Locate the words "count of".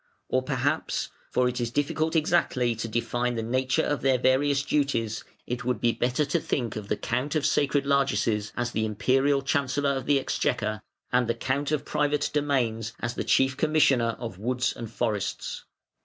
6.97-7.45, 11.35-11.85